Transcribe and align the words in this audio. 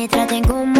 me 0.00 0.08
traten 0.08 0.42
como 0.44 0.79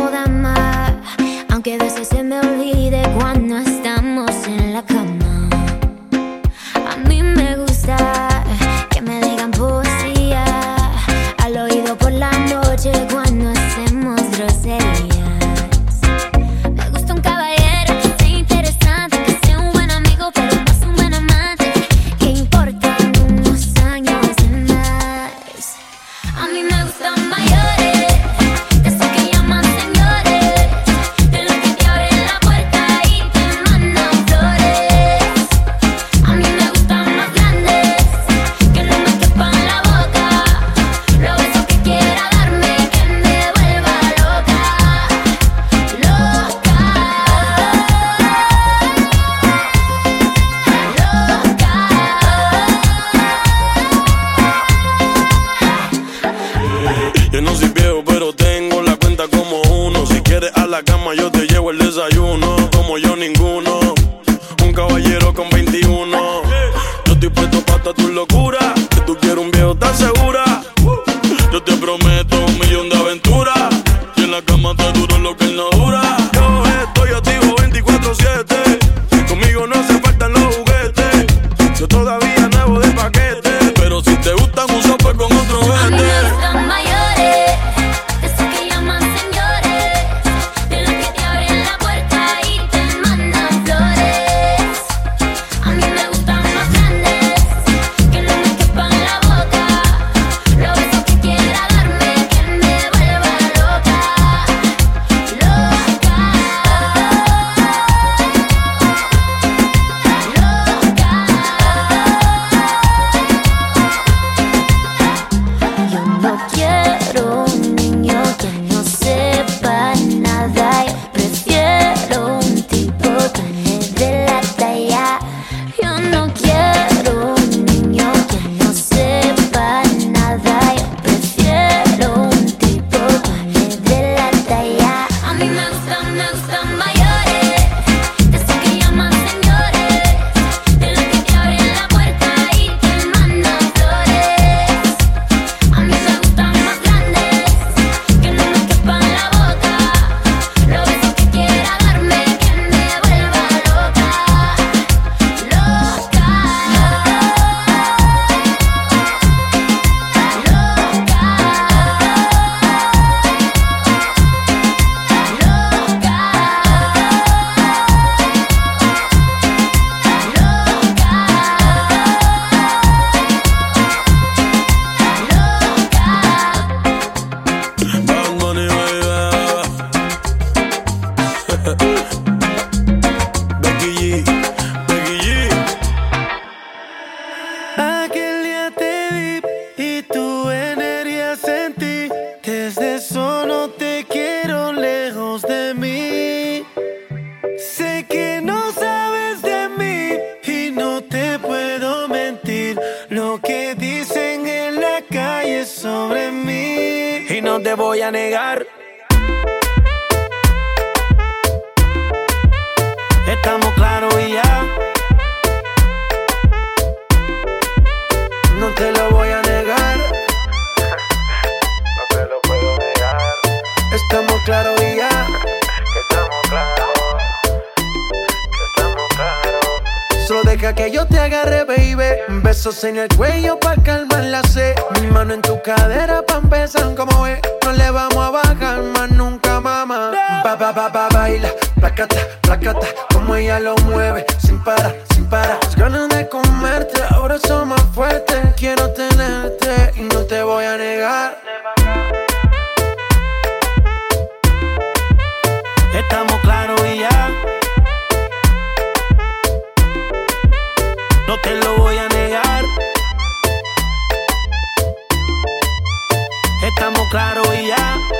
Claros 267.11 267.49
y 267.53 267.67
ya. 267.67 268.20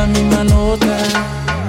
la 0.00 0.06
misma 0.06 0.44
nota. 0.44 0.96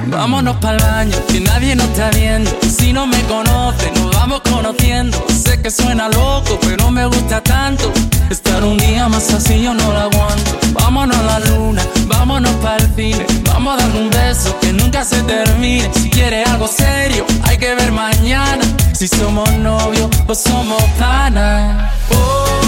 Vámonos 0.07 0.55
para 0.57 0.77
el 0.77 0.83
baño, 0.83 1.17
que 1.27 1.39
nadie 1.41 1.75
nos 1.75 1.87
está 1.87 2.09
viendo. 2.11 2.49
Si 2.61 2.93
no 2.93 3.05
me 3.05 3.21
conoce, 3.23 3.91
nos 3.95 4.09
vamos 4.15 4.41
conociendo. 4.41 5.17
Sé 5.43 5.61
que 5.61 5.69
suena 5.69 6.07
loco, 6.09 6.57
pero 6.61 6.91
me 6.91 7.05
gusta 7.05 7.41
tanto. 7.41 7.91
Estar 8.29 8.63
un 8.63 8.77
día 8.77 9.09
más 9.09 9.33
así 9.33 9.61
yo 9.61 9.73
no 9.73 9.91
lo 9.91 9.99
aguanto. 9.99 10.51
Vámonos 10.73 11.17
a 11.17 11.23
la 11.23 11.39
luna, 11.39 11.83
vámonos 12.07 12.53
para 12.63 12.77
el 12.77 12.95
cine. 12.95 13.25
Vamos 13.51 13.73
a 13.73 13.77
dar 13.81 13.95
un 14.01 14.09
beso 14.09 14.57
que 14.61 14.71
nunca 14.73 15.03
se 15.03 15.21
termine. 15.23 15.89
Si 15.93 16.09
quieres 16.09 16.47
algo 16.49 16.67
serio, 16.67 17.25
hay 17.43 17.57
que 17.57 17.75
ver 17.75 17.91
mañana. 17.91 18.63
Si 18.93 19.07
somos 19.07 19.51
novios 19.53 20.09
o 20.27 20.35
somos 20.35 20.81
pana. 20.99 21.91
Oh, 22.11 22.15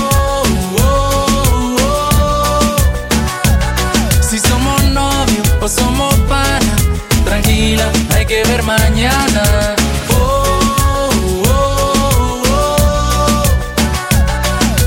oh, 0.10 0.44
oh. 0.82 1.04
Si 4.30 4.40
somos 4.40 4.63
o 5.64 5.68
somos 5.70 6.14
pana, 6.28 6.76
tranquila, 7.24 7.90
hay 8.14 8.26
que 8.26 8.44
ver 8.44 8.64
mañana. 8.64 9.76
Oh, 10.10 10.60
oh, 11.48 12.44
oh. 12.50 13.44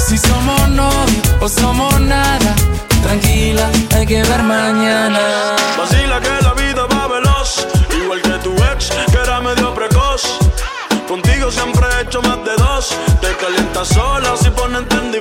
Si 0.07 0.19
somos 0.19 0.69
novios 0.69 1.27
o 1.41 1.49
somos 1.49 1.99
nada, 2.01 2.55
tranquila, 3.03 3.71
hay 3.95 4.07
que 4.07 4.23
ver 4.23 4.43
mañana. 4.43 5.21
Vacila 5.79 6.21
que 6.21 6.43
la 6.43 6.53
vida 6.53 6.87
va 6.93 7.09
veloz, 7.09 7.67
igual 7.99 8.21
que 8.21 8.39
tu 8.45 8.53
ex, 8.73 8.91
que 9.11 9.17
era 9.17 9.41
medio 9.41 9.75
precoz. 9.75 10.25
Contigo 11.09 11.51
siempre 11.51 11.87
he 11.87 12.03
hecho 12.03 12.21
más 12.21 12.45
de 12.45 12.55
dos. 12.57 12.95
Te 13.23 13.35
calientas 13.37 13.89
sola 13.89 14.37
si 14.37 14.51
ponen 14.51 14.85
Tandy 14.87 15.21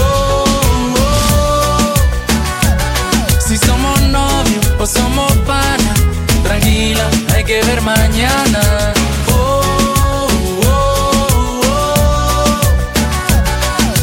Mañana. 7.83 8.93
Oh, 9.27 10.27
oh, 10.65 11.61
oh. 11.65 12.61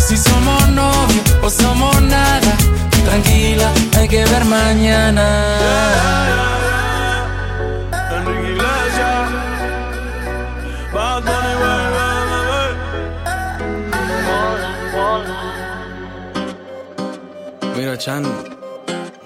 Si 0.07 0.17
somos 0.17 0.69
novios 0.69 1.25
o 1.43 1.51
somos 1.51 2.01
nada, 2.03 2.57
tranquila, 3.05 3.71
hay 3.97 4.09
que 4.09 4.25
ver 4.25 4.45
mañana. 4.45 5.27
Mira, 17.77 17.97
Chan, 17.97 18.25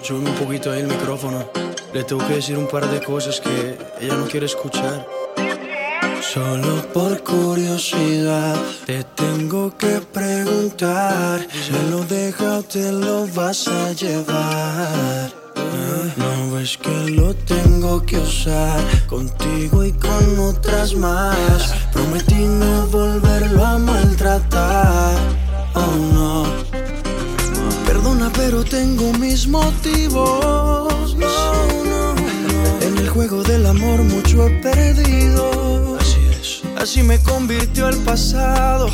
sube 0.02 0.18
un 0.28 0.34
poquito 0.34 0.70
ahí 0.70 0.80
el 0.80 0.88
micrófono. 0.88 1.48
Le 1.92 2.04
tengo 2.04 2.26
que 2.26 2.36
decir 2.36 2.56
un 2.56 2.66
par 2.66 2.88
de 2.90 3.02
cosas 3.02 3.38
que 3.38 3.78
ella 4.00 4.16
no 4.16 4.26
quiere 4.26 4.46
escuchar. 4.46 5.06
Solo 6.22 6.90
por 6.94 7.22
curiosidad 7.22 8.56
te 8.86 9.04
tengo 9.04 9.76
que 9.76 10.00
preguntar. 10.10 11.46
¿Me 11.70 11.90
lo 11.90 12.02
deja 12.04 12.58
o 12.58 12.62
te 12.62 12.90
lo 12.90 13.26
vas 13.34 13.68
a 13.68 13.92
llevar? 13.92 15.30
No 16.16 16.54
ves 16.54 16.78
que 16.78 17.10
lo 17.10 17.34
tengo 17.34 18.00
que 18.06 18.18
usar 18.18 18.80
contigo 19.06 19.84
y 19.84 19.92
con 19.92 20.38
otras 20.38 20.94
más. 20.94 21.74
Prometí 21.92 22.46
no 22.62 22.86
volverlo 22.86 23.66
a 23.66 23.76
maltratar. 23.76 25.18
Oh 25.74 25.96
no 26.14 26.71
Perdona, 28.02 28.32
pero 28.34 28.64
tengo 28.64 29.12
mis 29.12 29.46
motivos. 29.46 31.14
No, 31.16 31.54
no, 31.84 32.14
no. 32.14 32.80
En 32.80 32.98
el 32.98 33.08
juego 33.08 33.44
del 33.44 33.64
amor 33.64 34.02
mucho 34.02 34.48
he 34.48 34.50
perdido. 34.60 35.96
Así 36.00 36.18
es. 36.40 36.62
Así 36.76 37.04
me 37.04 37.20
convirtió 37.22 37.88
el 37.88 37.96
pasado. 37.98 38.88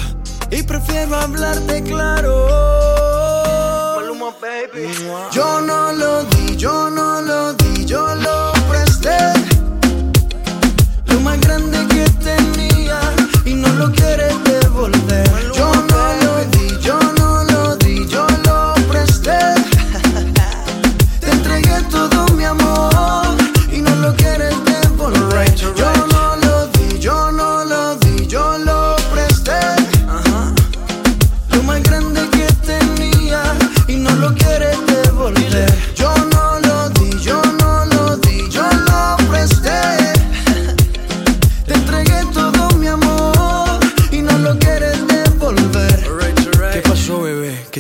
Y 0.51 0.63
prefiero 0.63 1.17
hablarte 1.17 1.83
claro. 1.85 2.47
Maluma, 3.97 4.31
baby. 4.43 4.93
Yo 5.33 5.63
no 5.63 5.91
lo 5.95 6.25
di, 6.25 6.57
yo 6.57 6.91
no 6.91 7.23
lo 7.23 7.55
di, 7.55 7.87
yo 7.87 8.15
lo 8.15 8.53
presté. 8.69 9.17
Lo 11.07 11.19
más 11.21 11.41
grande 11.41 11.79
que 11.89 12.05
tenía 12.23 13.01
y 13.47 13.55
no 13.55 13.69
lo 13.73 13.91
quieres 13.91 14.35
devolver. 14.45 15.48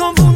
Don't. 0.00 0.29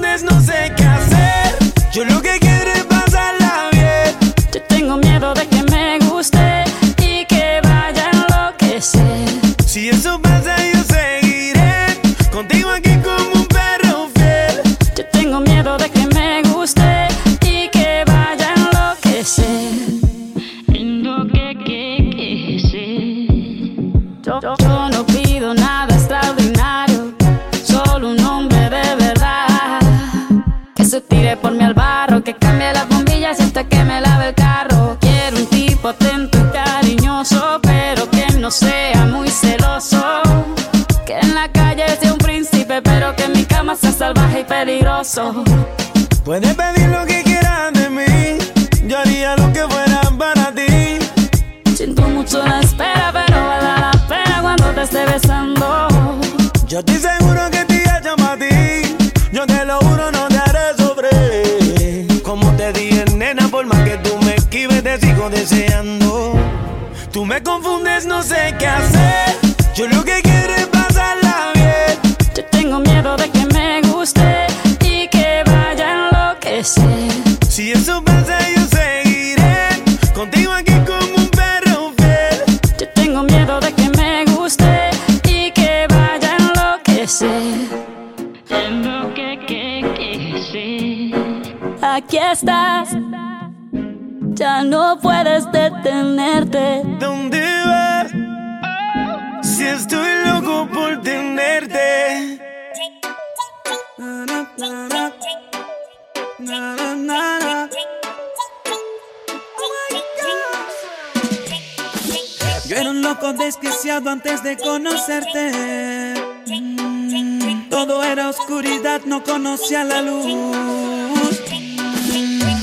antes 114.07 114.43
de 114.43 114.57
conocerte. 114.57 116.15
Mm, 116.47 117.69
todo 117.71 118.03
era 118.03 118.29
oscuridad, 118.29 119.03
no 119.07 119.23
conocía 119.23 119.85
la 119.85 120.03
luz. 120.03 120.27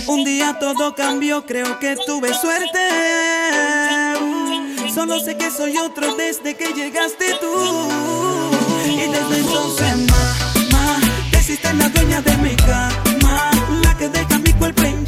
Un 0.08 0.23
día 0.23 0.58
todo 0.60 0.93
cambió, 0.93 1.45
creo 1.45 1.80
que 1.80 1.95
tuve 2.06 2.34
suerte. 2.34 2.80
Mm, 4.19 4.93
solo 4.93 5.19
sé 5.19 5.36
que 5.38 5.49
soy 5.49 5.77
otro 5.77 6.15
desde 6.15 6.56
que 6.56 6.73
llegaste 6.73 7.34
tú. 7.39 7.88
Y 8.86 9.08
desde 9.08 9.38
entonces, 9.39 9.97
ma, 10.10 10.36
ma, 10.71 10.99
te 11.32 11.39
hiciste 11.39 11.73
la 11.73 11.89
dueña 11.89 12.21
de 12.21 12.38
mi 12.38 12.56
cama, 12.56 13.51
la 13.84 13.97
que 13.97 14.10
deja 14.10 14.38
mi 14.39 14.54
cuerpo 14.54 14.84
en 14.84 15.01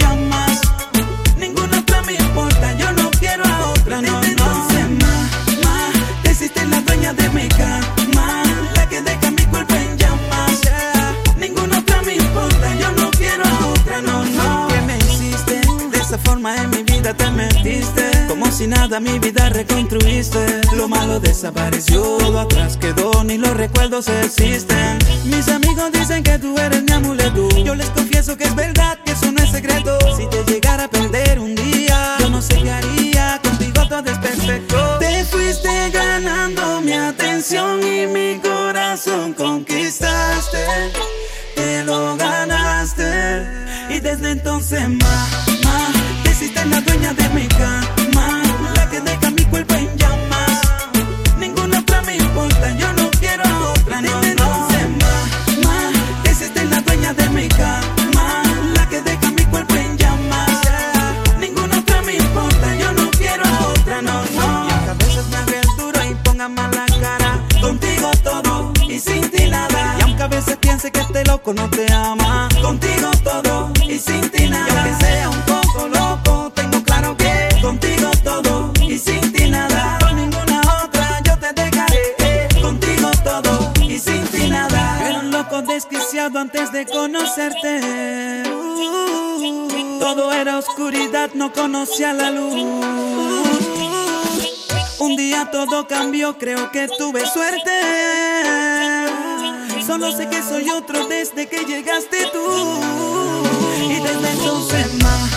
te 17.14 17.32
mentiste. 17.32 18.26
Como 18.28 18.52
si 18.52 18.68
nada 18.68 19.00
mi 19.00 19.20
vida 19.20 19.50
reconstruiste. 19.50 20.62
Lo 20.76 20.88
malo 20.88 21.20
desapareció, 21.20 22.18
todo 22.18 22.40
atrás 22.40 22.78
quedó, 22.78 23.24
ni 23.24 23.38
los 23.38 23.56
recuerdos 23.56 24.08
existen. 24.08 25.00
Mis 25.26 25.48
amigos 25.50 25.92
dicen 25.92 26.24
que 26.24 26.38
tú 26.40 26.58
eres 26.58 26.84
mi 26.84 26.92
amuleto. 26.92 27.48
Yo 27.64 27.76
les 27.76 27.90
confieso 27.90 28.38
que 28.38 28.46
es 28.46 28.56
verdad, 28.56 28.98
que 29.06 29.12
eso 29.12 29.32
no 29.32 29.44
es 29.44 29.52
secreto. 29.52 29.98
Si 30.18 30.28
te 30.28 30.44
llegara 30.52 30.86
a 30.86 30.88
perder 30.90 31.40
un 31.40 31.56
día, 31.56 32.16
yo 32.20 32.30
no 32.30 32.42
sé 32.42 32.56
qué 32.56 32.72
haría. 32.72 33.40
Contigo 33.44 33.88
todo 33.88 34.10
es 34.10 34.18
perfecto. 34.18 34.98
Te 35.00 35.24
fuiste 35.26 35.90
ganando 35.92 36.82
mi 36.82 36.94
atención 36.94 37.82
y 37.84 38.08
mi 38.08 38.40
corazón 38.40 39.34
conquistaste. 39.34 40.66
Te 41.56 41.84
lo 41.84 42.18
ganaste 42.18 43.64
y 43.90 44.00
desde 44.00 44.32
entonces 44.32 44.90
más 44.90 45.53
de 47.16 47.30
mi 47.30 47.48
canto 47.48 48.03
antes 86.54 86.72
de 86.72 86.86
conocerte. 86.86 88.44
Uh, 88.52 90.00
todo 90.00 90.32
era 90.32 90.60
oscuridad, 90.60 91.32
no 91.34 91.52
conocía 91.52 92.14
la 92.14 92.30
luz. 92.30 92.54
Un 95.00 95.16
día 95.16 95.50
todo 95.52 95.88
cambió, 95.88 96.38
creo 96.38 96.72
que 96.72 96.88
tuve 96.88 97.26
suerte. 97.26 97.72
Solo 99.86 100.12
sé 100.12 100.30
que 100.30 100.42
soy 100.44 100.70
otro 100.70 101.08
desde 101.08 101.48
que 101.48 101.66
llegaste 101.66 102.28
tú. 102.32 102.80
Y 103.90 104.00
desde 104.00 104.30
entonces 104.32 104.94
más. 105.02 105.33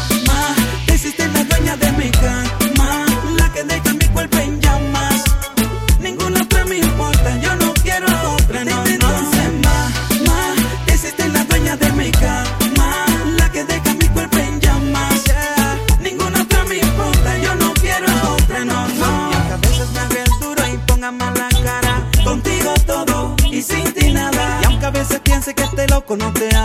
no 26.16 26.33
te 26.33 26.56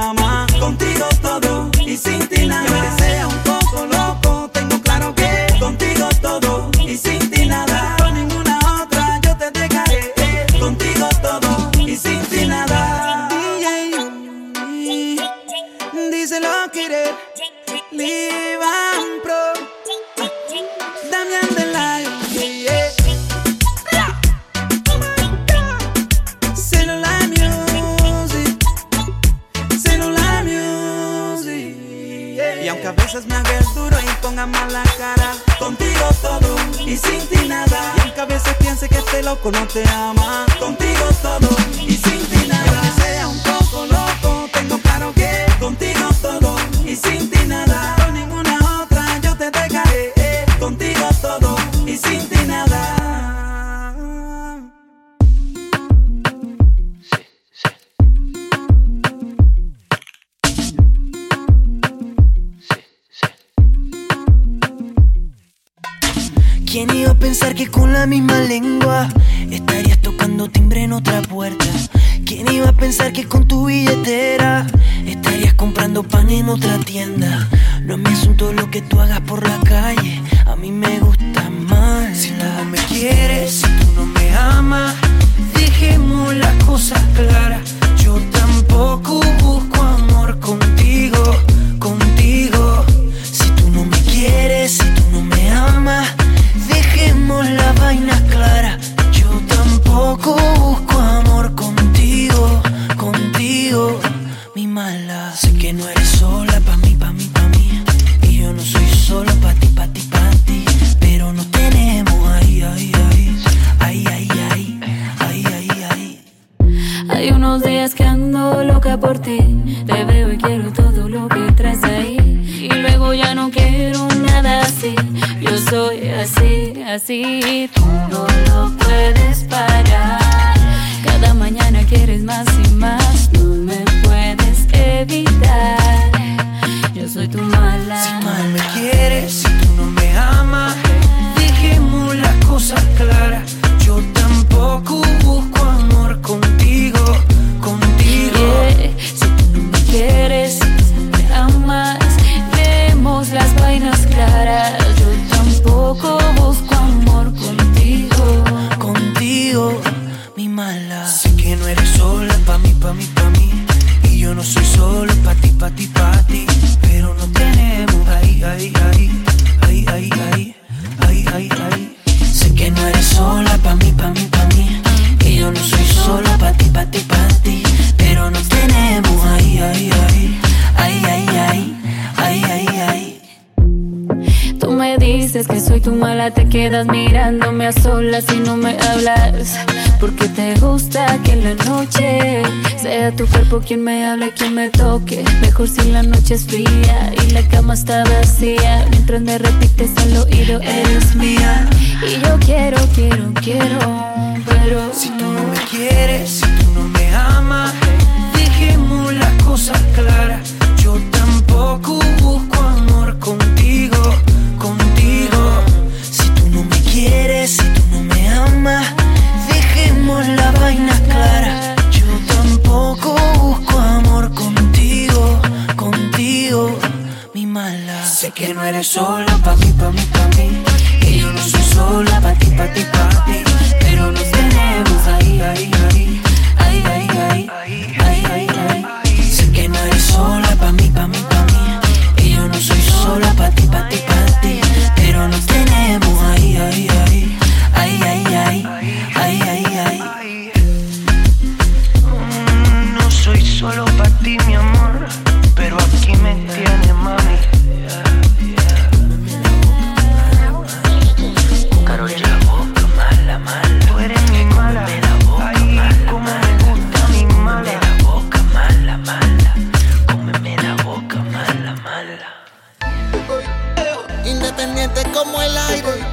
Independiente 274.25 275.03
como 275.13 275.41
el 275.41 275.57
aire, 275.57 276.05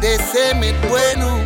Deseme 0.00 0.72
bueno. 0.88 1.38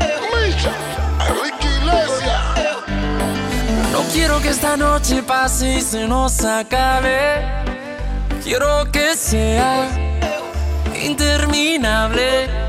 No 3.92 4.02
quiero 4.12 4.40
que 4.40 4.50
esta 4.50 4.76
noche 4.76 5.22
pase 5.22 5.76
y 5.76 5.80
se 5.80 6.06
nos 6.06 6.44
acabe. 6.44 7.42
Quiero 8.42 8.90
que 8.92 9.16
sea 9.16 9.88
interminable 11.02 12.63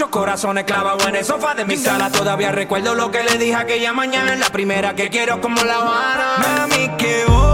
muchos 0.00 0.18
corazones 0.18 0.64
clavados 0.64 1.06
en 1.08 1.16
el 1.16 1.24
sofá 1.26 1.54
de 1.54 1.66
mi 1.66 1.76
sala. 1.76 2.10
Todavía 2.10 2.50
recuerdo 2.50 2.94
lo 2.94 3.10
que 3.10 3.22
le 3.22 3.36
dije 3.36 3.54
aquella 3.54 3.92
mañana. 3.92 4.34
La 4.34 4.48
primera 4.48 4.94
que 4.94 5.10
quiero 5.10 5.42
como 5.42 5.62
la 5.62 5.76
Habana. 5.76 6.38
Mami, 6.38 6.88
que 6.96 7.26
hoy 7.26 7.49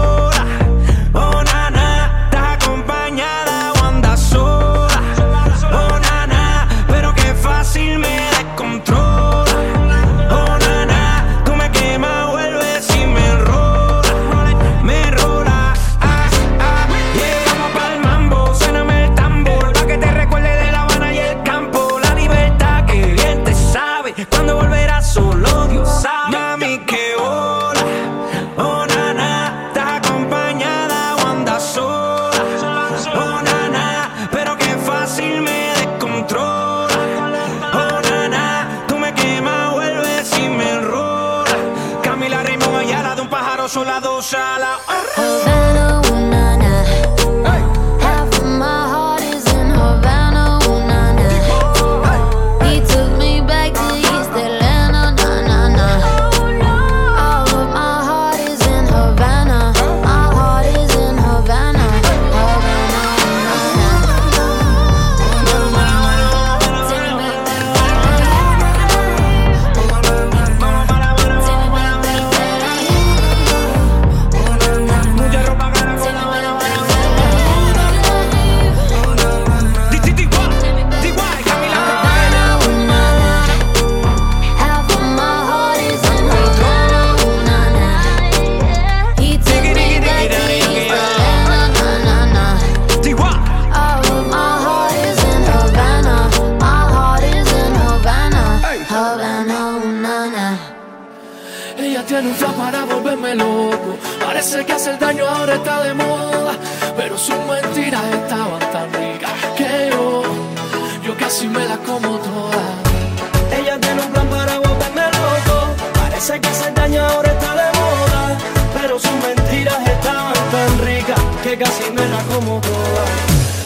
casi 121.57 121.91
me 121.91 122.07
la 122.07 122.21
como 122.23 122.61
toda. 122.61 123.05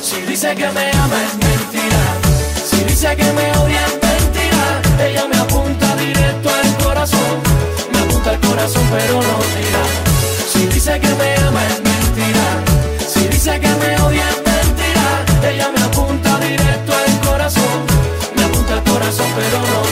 Si 0.02 0.22
dice 0.22 0.56
que 0.56 0.68
me 0.72 0.92
ama 0.92 1.18
es 1.26 1.34
mentira, 1.46 2.04
si 2.70 2.84
dice 2.84 3.16
que 3.16 3.32
me 3.34 3.52
odia 3.58 3.86
es 3.86 3.94
mentira. 4.08 4.82
Ella 5.06 5.28
me 5.28 5.38
apunta 5.38 5.96
directo 5.96 6.50
al 6.50 6.78
corazón, 6.84 7.36
me 7.92 8.00
apunta 8.00 8.30
al 8.32 8.40
corazón 8.40 8.84
pero 8.92 9.16
no 9.16 9.38
tira. 9.56 9.84
Si 10.52 10.66
dice 10.68 11.00
que 11.00 11.14
me 11.20 11.36
ama 11.48 11.62
es 11.68 11.82
mentira, 11.82 12.46
si 13.08 13.28
dice 13.28 13.60
que 13.60 13.70
me 13.82 14.02
odia 14.02 14.26
es 14.30 14.38
mentira. 14.52 15.50
Ella 15.52 15.70
me 15.76 15.82
apunta 15.82 16.40
directo 16.40 16.94
al 16.94 17.28
corazón, 17.28 17.78
me 18.36 18.44
apunta 18.44 18.74
al 18.74 18.84
corazón 18.84 19.28
pero 19.36 19.60
no 19.60 19.91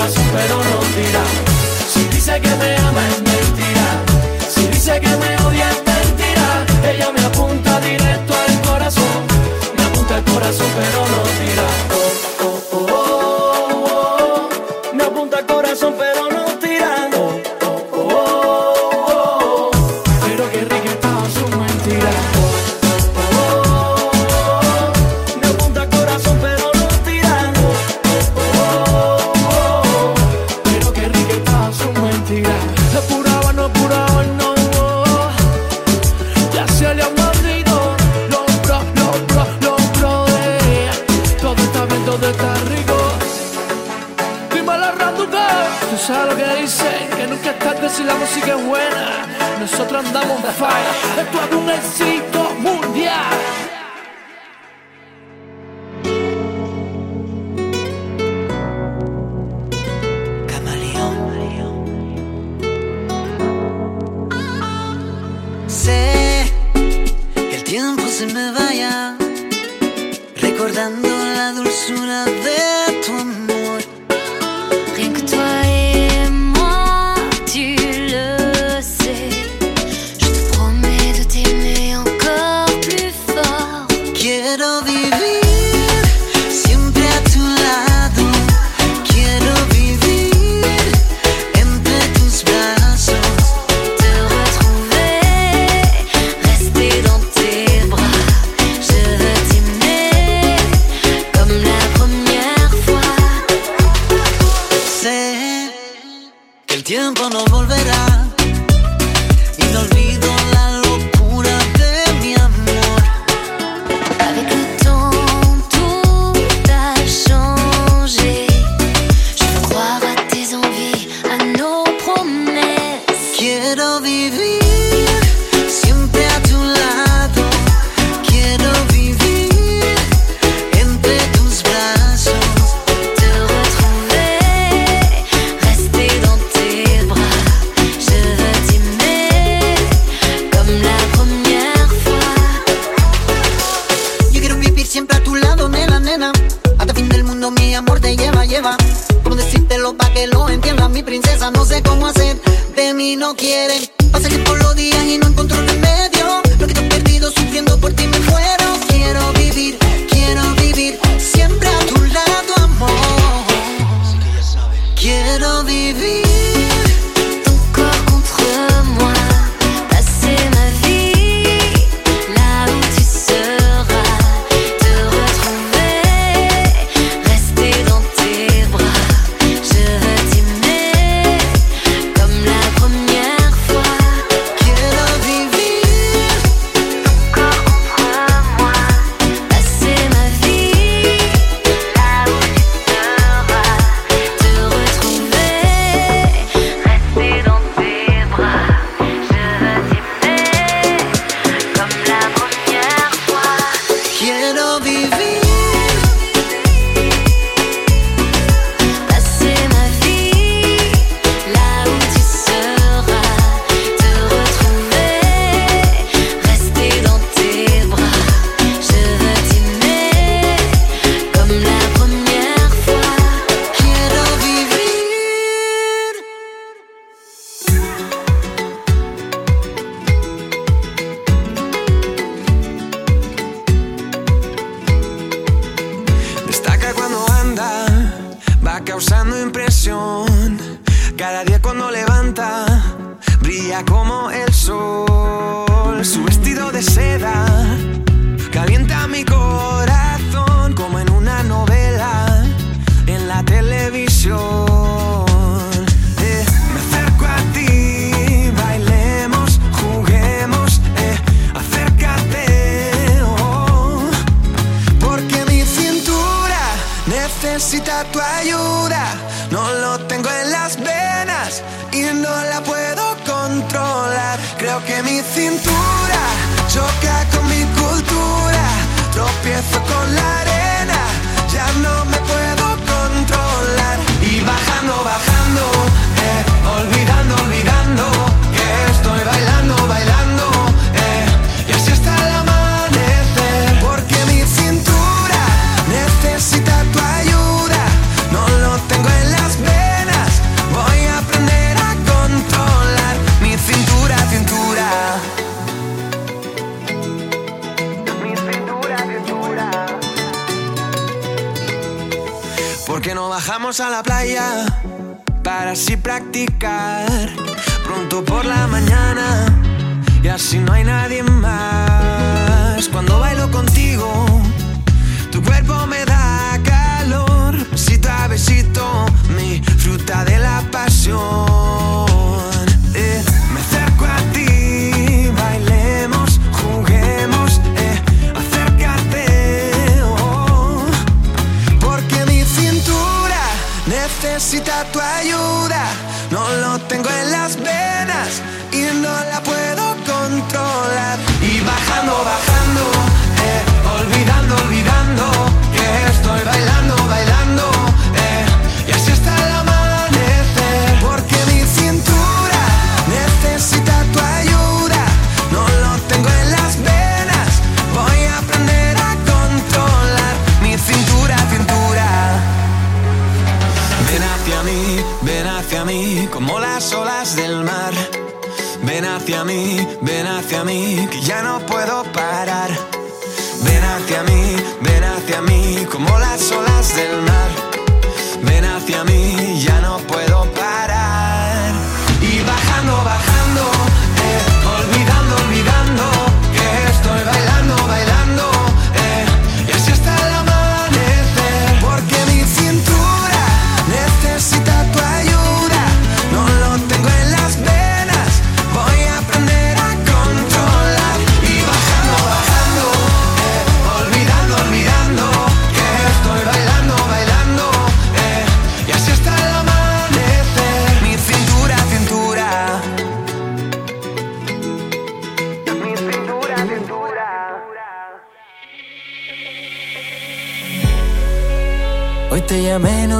corazón 0.00 0.24
pero 0.32 0.56
no 0.56 0.78
tira. 0.94 1.22
Si 1.92 2.04
dice 2.04 2.40
que 2.40 2.54
me 2.56 2.76
ama 2.76 3.02
es 3.08 3.22
mentira. 3.22 3.86
Si 4.48 4.66
dice 4.68 5.00
que 5.00 5.16
me 5.16 5.34
ama 5.34 5.39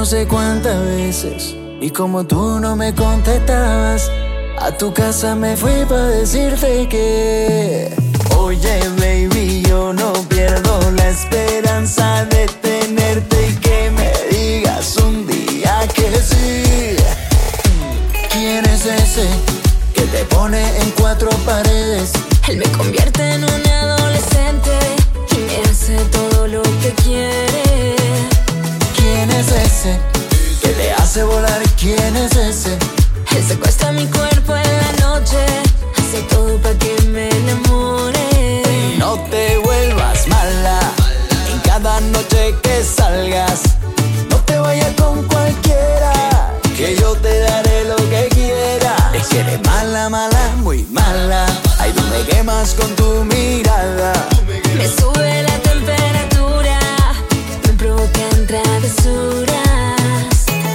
no 0.01 0.05
sé 0.05 0.25
cuántas 0.25 0.83
veces 0.83 1.55
y 1.79 1.91
como 1.91 2.25
tú 2.25 2.59
no 2.59 2.75
me 2.75 2.91
contestabas, 2.95 4.09
a 4.57 4.71
tu 4.75 4.91
casa 4.91 5.35
me 5.35 5.55
fui 5.55 5.85
para 5.87 6.07
decirte 6.07 6.89
que 6.89 7.93
Oye 8.35 8.79
baby, 8.97 9.61
yo 9.61 9.93
no 9.93 10.11
pierdo 10.27 10.79
la 10.97 11.07
esperanza 11.07 12.25
de 12.25 12.47
tenerte 12.47 13.47
y 13.47 13.53
que 13.57 13.91
me 13.91 14.11
digas 14.35 14.97
un 14.97 15.27
día 15.27 15.87
que 15.93 16.09
sí. 16.19 16.95
¿Quién 18.31 18.65
es 18.65 18.87
ese 18.87 19.27
que 19.93 20.01
te 20.01 20.25
pone 20.35 20.63
en 20.79 20.89
cuatro 20.99 21.29
paredes? 21.45 22.13
Él 22.47 22.57
me 22.57 22.71
convierte 22.71 23.21
en 23.35 23.43
un 23.43 23.67
adolescente 23.67 24.71
y 25.29 25.37
me 25.37 25.69
hace 25.69 25.95
todo 26.05 26.47
lo 26.47 26.63
que 26.81 26.91
quiere. 27.03 28.00
¿Quién 29.41 29.55
es 29.57 29.65
ese 29.65 29.99
que 30.61 30.67
te 30.69 30.91
hace 30.93 31.23
volar? 31.23 31.63
¿Quién 31.79 32.15
es 32.15 32.35
ese? 32.35 32.77
Él 33.35 33.43
secuestra 33.47 33.91
mi 33.91 34.05
cuerpo 34.05 34.55
en 34.55 34.77
la 34.77 34.91
noche, 35.07 35.37
hace 35.97 36.21
todo 36.29 36.57
para 36.59 36.77
que 36.77 36.95
me 37.07 37.27
enamore. 37.27 38.97
No 38.99 39.17
te 39.31 39.57
vuelvas 39.57 40.27
mala 40.27 40.79
en 41.51 41.59
cada 41.61 41.99
noche 42.01 42.55
que 42.61 42.83
salgas. 42.83 43.61
No 44.29 44.35
te 44.45 44.59
vayas 44.59 44.93
con 44.95 45.23
cualquiera, 45.23 46.53
que 46.77 46.95
yo 46.97 47.15
te 47.15 47.39
daré 47.39 47.85
lo 47.85 47.95
que 47.95 48.29
quiera. 48.35 48.95
Es 49.15 49.27
que 49.27 49.39
eres 49.39 49.59
mala, 49.65 50.07
mala, 50.09 50.51
muy 50.57 50.83
mala. 50.91 51.47
Ay, 51.79 51.91
tú 51.93 52.03
me 52.11 52.23
quemas 52.31 52.75
con 52.75 52.95
tu 52.95 53.23
mirada. 53.25 54.13
Me 54.77 54.87
sube 54.87 55.41
la 55.41 55.57
temperatura, 55.59 56.20
travesuras. 58.29 59.55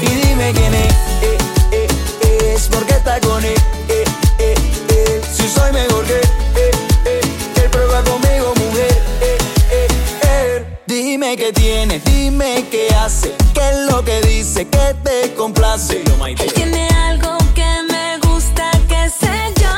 Y 0.03 0.07
dime 0.07 0.53
quién 0.53 0.75
es, 0.75 0.93
eh, 1.23 1.39
eh, 1.73 1.87
eh, 2.23 2.55
es 2.55 2.69
porque 2.69 2.95
está 2.95 3.21
con 3.21 3.45
él. 3.45 3.55
eh, 3.89 4.05
eh, 4.39 4.55
eh. 4.89 5.21
Si 5.33 5.49
soy 5.49 5.73
mejor 5.73 6.05
que 6.05 6.15
eh, 6.17 6.71
eh, 7.05 7.21
él, 7.63 7.71
prueba 7.71 8.03
conmigo, 8.03 8.53
mujer. 8.57 9.03
eh, 9.21 9.39
eh, 9.71 9.89
eh. 10.23 10.79
Dime 10.87 11.37
qué 11.37 11.53
tiene, 11.53 12.01
dime 12.01 12.67
qué 12.71 12.89
hace, 12.95 13.35
qué 13.55 13.61
es 13.71 13.79
lo 13.91 14.05
que 14.05 14.21
dice, 14.23 14.67
que 14.69 14.95
te 15.05 15.35
complace. 15.35 16.03
Él 16.39 16.53
tiene 16.55 16.89
algo 16.89 17.39
que 17.55 17.69
me 17.91 18.19
gusta, 18.27 18.71
que 18.89 19.09
sé 19.09 19.53
yo. 19.61 19.75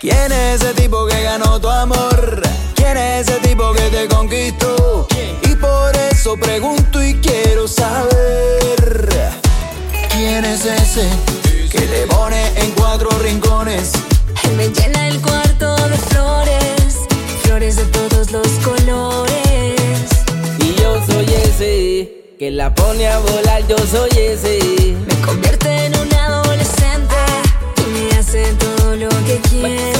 ¿Quién 0.00 0.30
es 0.32 0.62
ese 0.62 0.74
tipo 0.74 1.06
que 1.06 1.22
ganó 1.22 1.60
tu 1.60 1.68
amor? 1.68 2.42
¿Quién 3.34 3.42
es 3.42 3.48
ese 3.48 3.48
tipo 3.48 3.72
que 3.72 3.82
te 3.90 4.08
conquistó? 4.08 5.08
Y 5.42 5.56
por 5.56 5.96
eso 6.12 6.36
pregunto 6.36 7.02
y 7.02 7.14
quiero 7.14 7.66
saber. 7.66 9.08
¿Quién 10.10 10.44
es 10.44 10.64
ese 10.64 11.08
que 11.70 11.80
te 11.80 12.06
pone 12.06 12.46
en 12.56 12.70
cuatro 12.72 13.10
rincones? 13.18 13.92
Él 14.44 14.56
me 14.56 14.68
llena 14.68 15.08
el 15.08 15.20
cuarto 15.20 15.74
de 15.88 15.96
flores, 15.96 16.98
flores 17.42 17.76
de 17.76 17.84
todos 17.86 18.30
los 18.30 18.48
colores. 18.64 20.10
Y 20.60 20.74
yo 20.80 21.04
soy 21.04 21.26
ese 21.34 22.36
que 22.38 22.52
la 22.52 22.72
pone 22.72 23.08
a 23.08 23.18
volar, 23.18 23.66
yo 23.66 23.78
soy 23.78 24.10
ese. 24.16 24.96
Me 25.08 25.26
convierte 25.26 25.86
en 25.86 25.98
un 25.98 26.14
adolescente 26.14 27.16
y 27.78 27.90
me 27.90 28.16
hace 28.16 28.52
todo 28.54 28.94
lo 28.94 29.08
que 29.26 29.40
quiere. 29.50 29.92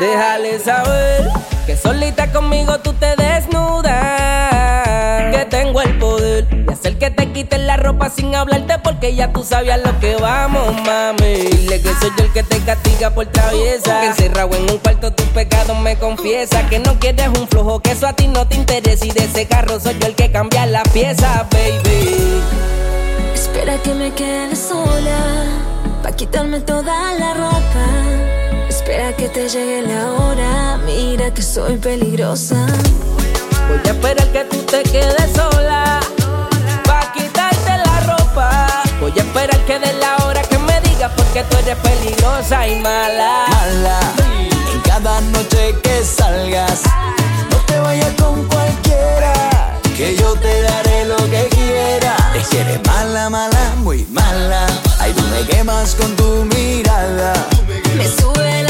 Déjale 0.00 0.58
saber 0.60 1.28
que 1.68 1.76
solita 1.76 2.32
conmigo 2.32 2.78
tú 2.78 2.94
te 2.94 3.14
desnudas. 3.14 3.92
Que 5.36 5.44
tengo 5.50 5.82
el 5.82 5.98
poder 5.98 6.48
de 6.48 6.72
hacer 6.72 6.96
que 6.96 7.10
te 7.10 7.30
quites 7.30 7.60
la 7.60 7.76
ropa 7.76 8.08
sin 8.08 8.34
hablarte 8.34 8.78
porque 8.78 9.14
ya 9.14 9.30
tú 9.34 9.44
sabías 9.44 9.78
lo 9.84 10.00
que 10.00 10.16
vamos, 10.16 10.72
mami. 10.86 11.34
Dile 11.34 11.82
que 11.82 11.90
soy 12.00 12.10
yo 12.16 12.24
el 12.24 12.32
que 12.32 12.42
te 12.42 12.58
castiga 12.60 13.10
por 13.10 13.26
traviesa. 13.26 14.00
Que 14.00 14.06
encerrado 14.06 14.56
en 14.56 14.62
un 14.62 14.78
cuarto 14.78 15.12
tus 15.12 15.26
pecados 15.26 15.78
me 15.80 15.96
confiesa. 15.96 16.66
Que 16.70 16.78
no 16.78 16.98
quieres 16.98 17.28
un 17.38 17.46
flojo, 17.46 17.80
que 17.80 17.90
eso 17.90 18.06
a 18.06 18.14
ti 18.14 18.28
no 18.28 18.48
te 18.48 18.56
interesa. 18.56 19.04
Y 19.04 19.10
de 19.10 19.24
ese 19.24 19.46
carro 19.46 19.78
soy 19.78 19.94
yo 20.00 20.06
el 20.06 20.14
que 20.14 20.32
cambia 20.32 20.64
la 20.64 20.84
pieza, 20.84 21.46
baby. 21.50 22.40
Espera 23.34 23.76
que 23.82 23.92
me 23.92 24.10
quede 24.12 24.56
sola, 24.56 25.44
pa' 26.02 26.12
quitarme 26.12 26.60
toda 26.60 27.12
la 27.12 27.34
ropa. 27.34 28.47
Espera 28.88 29.12
que 29.14 29.28
te 29.28 29.46
llegue 29.50 29.82
la 29.82 30.12
hora, 30.12 30.78
mira 30.86 31.30
que 31.34 31.42
soy 31.42 31.76
peligrosa. 31.76 32.56
Voy 33.68 33.80
a 33.84 33.90
esperar 33.90 34.26
que 34.32 34.44
tú 34.46 34.56
te 34.62 34.82
quedes 34.82 35.30
sola, 35.36 36.00
pa' 36.84 37.12
quitarte 37.12 37.76
la 37.84 38.00
ropa. 38.06 38.82
Voy 38.98 39.12
a 39.14 39.20
esperar 39.20 39.62
que 39.66 39.78
de 39.78 39.92
la 39.92 40.16
hora 40.24 40.40
que 40.40 40.58
me 40.58 40.80
digas 40.80 41.12
porque 41.14 41.44
tú 41.50 41.58
eres 41.58 41.76
peligrosa 41.76 42.66
y 42.66 42.80
mala. 42.80 43.44
Mala, 43.50 44.00
en 44.72 44.80
cada 44.80 45.20
noche 45.20 45.76
que 45.82 46.02
salgas, 46.02 46.80
no 47.50 47.58
te 47.66 47.78
vayas 47.80 48.14
con 48.14 48.42
cualquiera, 48.48 49.78
que 49.98 50.16
yo 50.16 50.32
te 50.36 50.62
daré 50.62 51.04
lo 51.04 51.18
que 51.28 51.46
quieras. 51.50 52.22
Es 52.34 52.48
que 52.48 52.62
eres 52.62 52.80
mala, 52.86 53.28
mala, 53.28 53.74
muy 53.82 54.06
mala. 54.06 54.66
Ay, 54.98 55.12
tú 55.12 55.22
me 55.24 55.46
quemas 55.46 55.94
con 55.94 56.16
tu 56.16 56.46
mirada. 56.46 57.34
Me 57.98 58.06
sube 58.06 58.62
la 58.62 58.67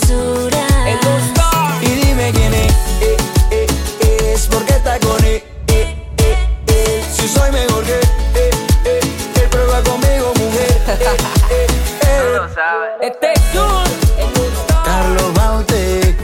provocan 0.00 0.72
travesuras. 0.92 1.82
Y 1.82 1.86
dime 2.06 2.32
quién 2.32 2.54
es, 2.54 2.72
eh, 3.00 3.16
eh, 3.50 3.66
eh, 4.00 4.32
es 4.34 4.46
porque 4.46 4.72
está 4.74 4.98
con 5.00 5.22
él. 5.24 5.42
eh, 5.68 5.96
eh, 6.18 6.36
eh. 6.68 7.04
Si 7.12 7.28
soy 7.28 7.50
mejor 7.52 7.84
que 7.84 7.94
eh, 7.94 8.50
eh, 8.84 9.00
eh, 9.36 9.48
prueba 9.50 9.82
conmigo, 9.82 10.32
mujer. 10.38 10.82
Eh, 10.88 11.16
eh, 11.50 11.66
eh. 12.06 12.38
Este 13.02 13.32
es 13.32 13.40
Jun, 13.52 13.84
Carlos 14.84 15.34
Baute, 15.34 16.16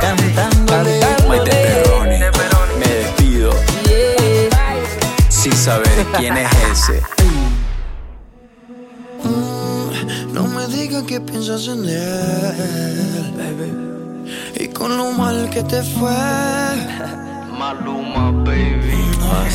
cantándole. 0.00 1.00
Maite 1.28 1.50
Perroni, 1.50 2.18
me 2.78 2.86
despido 2.88 3.52
sin 5.28 5.52
saber 5.56 6.06
quién 6.16 6.36
es 6.36 6.50
ese. 6.72 7.02
No 10.38 10.46
me 10.46 10.68
digas 10.68 11.02
que 11.02 11.20
piensas 11.20 11.66
en 11.66 11.84
él, 11.84 13.34
baby. 13.36 13.72
Y 14.54 14.68
con 14.68 14.96
lo 14.96 15.10
mal 15.10 15.50
que 15.50 15.64
te 15.64 15.82
fue. 15.82 16.14
Maluma, 17.58 18.30
baby. 18.44 19.10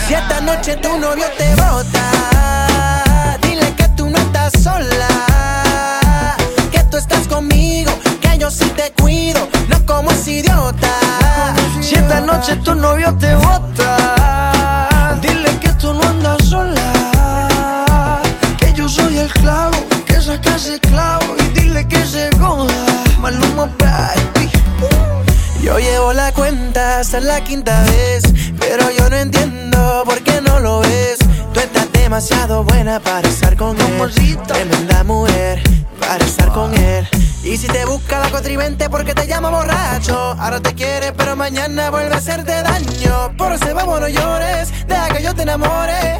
Si 0.06 0.14
esta 0.14 0.42
noche 0.42 0.76
tu 0.76 0.98
novio 0.98 1.24
te 1.38 1.56
bota, 1.56 3.38
dile 3.44 3.74
que 3.78 3.88
tú 3.96 4.10
no 4.10 4.18
estás 4.18 4.52
sola. 4.62 6.36
Que 6.70 6.84
tú 6.92 6.98
estás 6.98 7.30
conmigo, 7.30 7.94
que 8.20 8.38
yo 8.38 8.52
sí 8.52 8.66
te 8.76 8.92
cuido, 9.02 9.40
no 9.70 9.86
como 9.86 10.12
ese 10.12 10.32
idiota. 10.32 10.90
Si 11.80 11.96
esta 11.96 12.20
noche 12.20 12.58
tu 12.58 12.76
novio 12.76 13.16
te 13.16 13.34
bota, 13.36 15.18
dile 15.22 15.58
que 15.62 15.70
tú 15.80 15.94
no 15.94 16.04
andas 16.04 16.44
sola. 16.44 16.92
Que 18.58 18.74
yo 18.74 18.90
soy 18.90 19.20
el 19.20 19.32
clavo, 19.32 19.73
que 20.42 20.50
saca 20.50 20.56
ese 20.56 20.80
clavo 20.80 21.36
y 21.40 21.60
dile 21.60 21.88
que 21.88 22.06
se 22.06 22.30
joda. 22.38 22.74
Maluma, 23.20 23.70
baby. 23.78 24.50
Yo 25.62 25.78
llevo 25.80 26.14
la 26.14 26.32
cuenta 26.34 27.00
hasta 27.00 27.20
la 27.20 27.42
quinta 27.44 27.84
vez, 27.84 28.24
pero 28.60 28.90
yo 28.92 29.10
no 29.10 29.16
entiendo 29.16 30.04
por 30.06 30.22
qué 30.24 30.42
no 30.42 30.60
lo 30.60 30.80
ves. 30.82 31.20
Tú 31.54 31.60
estás 31.60 31.92
demasiado 31.92 32.64
buena 32.64 33.00
para 33.00 33.28
estar 33.28 33.56
con 33.56 33.80
él. 33.80 34.38
Tremenda 34.48 35.04
mujer 35.04 35.62
para 36.00 36.24
estar 36.26 36.52
con 36.52 36.74
él. 36.74 37.08
Y 37.44 37.58
si 37.58 37.68
te 37.68 37.86
busca 37.86 38.20
la 38.20 38.30
contribente 38.30 38.90
porque 38.90 39.14
te 39.14 39.28
llama 39.28 39.50
borracho, 39.50 40.36
ahora 40.40 40.60
te 40.60 40.74
quiere, 40.74 41.12
pero 41.14 41.36
mañana 41.36 41.90
vuelve 41.90 42.14
a 42.14 42.18
hacerte 42.18 42.52
daño. 42.62 43.36
Por 43.38 43.54
ese 43.54 43.74
vamos, 43.74 44.00
no 44.00 44.08
llores, 44.08 44.70
deja 44.88 45.10
que 45.10 45.24
yo 45.24 45.34
te 45.34 45.44
enamore. 45.44 46.20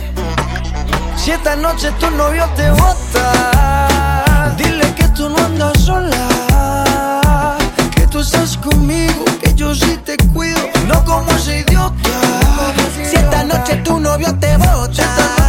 Si 1.24 1.32
esta 1.32 1.56
noche 1.56 1.90
tu 2.02 2.12
novio 2.12 2.46
te 2.54 2.70
bota, 2.72 4.54
dile 4.58 4.94
que 4.94 5.08
tú 5.16 5.30
no 5.30 5.38
andas 5.38 5.80
sola. 5.80 7.58
Que 7.96 8.06
tú 8.08 8.20
estás 8.20 8.58
conmigo, 8.58 9.24
que 9.42 9.54
yo 9.54 9.74
sí 9.74 9.98
te 10.04 10.18
cuido, 10.34 10.60
no 10.86 11.02
como 11.06 11.32
ese 11.32 11.62
idiota. 11.62 12.10
Si 13.10 13.16
esta 13.16 13.46
noche 13.46 13.78
tu 13.86 14.02
novio 14.02 14.38
te 14.38 14.58
bota, 14.58 15.43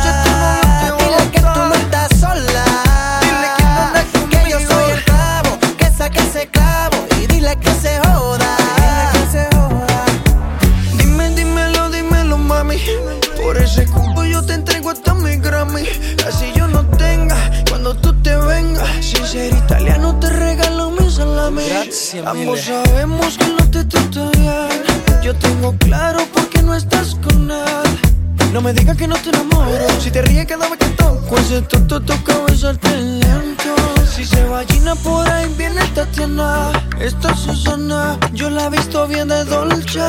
Ambos 22.26 22.60
sabemos 22.62 23.38
que 23.38 23.46
no 23.46 23.70
te 23.70 23.84
trata 23.84 24.28
bien. 24.36 25.22
Yo 25.22 25.32
tengo 25.36 25.76
claro 25.78 26.26
por 26.32 26.48
qué 26.48 26.60
no 26.60 26.74
estás 26.74 27.14
con 27.14 27.48
él. 27.48 28.52
No 28.52 28.60
me 28.60 28.72
digas 28.72 28.96
que 28.96 29.06
no 29.06 29.14
te 29.14 29.28
enamoro. 29.28 29.86
Si 30.00 30.10
te 30.10 30.20
ríes 30.22 30.44
cada 30.46 30.68
vez 30.68 30.78
que 30.78 30.86
toco, 30.86 31.24
pues 31.28 31.44
ese 31.52 31.62
tonto 31.62 32.00
toca 32.00 32.34
besarte 32.48 32.90
lento. 32.96 33.76
Si 34.12 34.24
se 34.24 34.44
va 34.44 34.64
por 35.04 35.28
ahí, 35.28 35.54
viene 35.56 35.86
Tatiana. 35.94 36.72
Esta 36.98 37.30
es 37.30 37.38
Susana, 37.38 38.18
yo 38.32 38.50
la 38.50 38.66
he 38.66 38.70
visto 38.70 39.06
bien 39.06 39.28
de 39.28 39.44
dolce. 39.44 40.00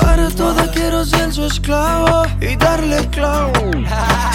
Para 0.00 0.28
toda 0.30 0.70
quiero 0.70 1.04
ser 1.04 1.32
su 1.32 1.46
esclavo 1.46 2.22
y 2.40 2.54
darle 2.54 3.08
clavo. 3.10 3.52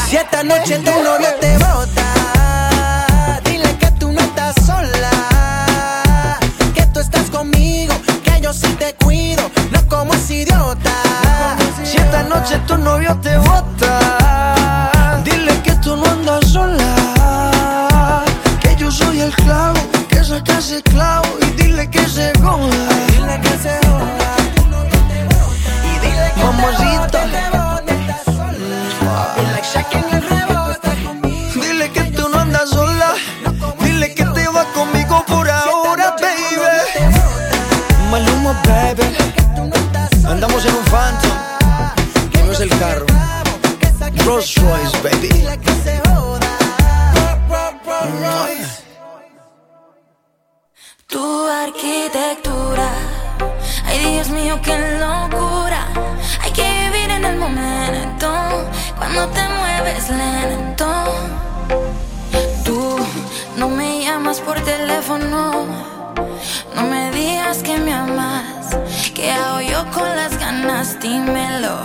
Si 0.05 0.17
esta 0.17 0.43
noche 0.43 0.79
tu 0.79 0.91
novio 1.01 1.29
te 1.39 1.57
bota, 1.59 3.39
dile 3.45 3.73
que 3.77 3.89
tú 3.91 4.11
no 4.11 4.19
estás 4.19 4.53
sola. 4.65 5.28
Yo 8.49 8.53
sí 8.53 8.73
te 8.79 8.95
cuido, 8.95 9.43
no 9.71 9.87
como 9.87 10.13
ese 10.15 10.37
idiota. 10.37 10.91
Si 11.83 11.97
esta 11.97 12.23
noche 12.23 12.57
tu 12.65 12.77
novio 12.77 13.15
te 13.21 13.37
bota, 13.37 14.89
dile 15.23 15.53
que 15.61 15.73
tú 15.83 15.95
no 15.95 16.05
andas 16.09 16.47
sola. 16.47 18.23
Que 18.59 18.75
yo 18.75 18.91
soy 18.91 19.21
el 19.21 19.31
clavo, 19.35 19.79
que 20.07 20.23
saca 20.23 20.57
ese 20.57 20.81
clavo 20.81 21.27
y 21.41 21.61
dile 21.61 21.87
que 21.91 22.03
se 22.07 22.31
joda. 22.41 22.89
Dile 23.11 23.39
que 23.39 23.55
se 23.63 23.77
joda. 23.87 24.35
Y 25.85 25.99
dile 25.99 26.31
que. 26.33 26.88
Andamos 40.25 40.65
en 40.65 40.75
un 40.75 40.83
Phantom. 40.85 41.31
Que 42.31 42.43
no 42.43 42.51
es 42.51 42.59
el 42.59 42.69
carro. 42.79 43.05
Rolls 44.25 44.55
Royce, 44.55 44.97
baby. 45.03 45.29
Tu 51.07 51.47
arquitectura, 51.47 52.89
ay 53.85 54.13
Dios 54.13 54.29
mío, 54.29 54.59
qué 54.63 54.77
locura. 54.99 55.87
Hay 56.43 56.51
que 56.51 56.63
vivir 56.83 57.09
en 57.09 57.25
el 57.25 57.37
momento, 57.37 58.29
cuando 58.97 59.27
te 59.29 59.41
mueves 59.49 60.09
lento. 60.09 60.87
Tú 62.63 62.99
no 63.57 63.69
me 63.69 64.03
llamas 64.03 64.39
por 64.39 64.59
teléfono, 64.61 65.65
no 66.75 66.83
me 66.83 67.11
digas 67.11 67.63
que 67.63 67.77
me 67.77 67.91
amas. 67.93 68.38
¿Qué 69.19 69.31
hago 69.31 69.59
yo 69.59 69.91
con 69.91 70.07
las 70.15 70.39
ganas? 70.39 70.97
Dímelo. 71.01 71.81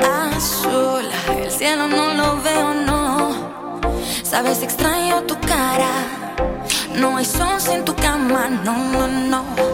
Azul, 0.00 1.04
el 1.38 1.50
cielo 1.50 1.86
no 1.86 2.14
lo 2.14 2.40
veo, 2.40 2.72
no. 2.72 3.80
Sabes, 4.22 4.62
extraño 4.62 5.24
tu 5.24 5.38
cara. 5.40 5.92
No 6.96 7.18
hay 7.18 7.26
sol 7.26 7.60
sin 7.60 7.84
tu 7.84 7.94
cama, 7.94 8.48
no, 8.48 8.78
no, 8.78 9.06
no. 9.06 9.73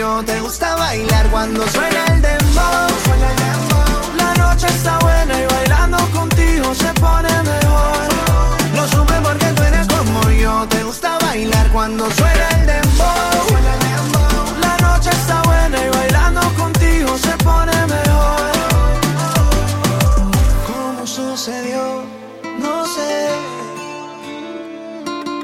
te 0.00 0.40
gusta 0.40 0.76
bailar 0.76 1.28
cuando 1.30 1.66
suena 1.68 2.06
el 2.06 2.22
dembow. 2.22 2.88
Suena. 3.04 3.28
La 4.16 4.34
noche 4.34 4.66
está 4.68 4.98
buena 5.00 5.42
y 5.42 5.46
bailando 5.46 5.98
contigo 6.10 6.74
se 6.74 6.90
pone 6.94 7.28
mejor. 7.42 8.08
Lo 8.76 8.88
supe 8.88 9.12
porque 9.22 9.46
tú 9.52 9.62
eres 9.62 9.86
como 9.88 10.30
yo, 10.30 10.66
te 10.68 10.82
gusta 10.84 11.18
bailar 11.18 11.70
cuando 11.70 12.10
suena 12.12 12.48
el 12.48 12.66
dembow. 12.66 13.48
Suena 13.48 13.74
el 13.74 13.80
dembow. 13.80 14.60
La 14.62 14.76
noche 14.88 15.10
está 15.10 15.42
buena 15.42 15.78
y 15.86 15.90
bailando 15.90 16.40
contigo 16.54 17.18
se 17.18 17.36
pone 17.44 17.76
mejor. 17.86 18.52
¿Cómo 20.66 21.06
sucedió? 21.06 22.04
No 22.58 22.86
sé. 22.86 23.28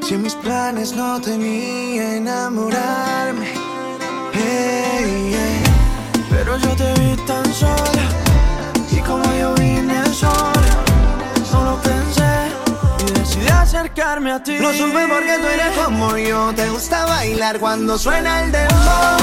Si 0.02 0.14
en 0.14 0.22
mis 0.22 0.34
planes 0.34 0.94
no 0.94 1.20
tenía 1.20 2.16
enamorarme 2.16 3.55
pero 6.30 6.58
yo 6.58 6.76
te 6.76 6.92
vi 7.00 7.16
tan 7.26 7.54
sola 7.54 8.04
y 8.90 8.98
como 9.00 9.24
yo 9.34 9.54
vine 9.54 10.04
sola, 10.14 10.52
no 11.52 11.80
pensé 11.82 12.50
y 13.06 13.10
decidí 13.18 13.48
acercarme 13.48 14.32
a 14.32 14.42
ti. 14.42 14.58
Lo 14.58 14.72
supe 14.72 15.06
porque 15.08 15.38
tú 15.38 15.46
eres 15.46 15.76
como 15.76 16.16
yo, 16.16 16.52
te 16.54 16.68
gusta 16.70 17.06
bailar 17.06 17.58
cuando 17.58 17.98
suena 17.98 18.42
el 18.42 18.52
dembow. 18.52 19.18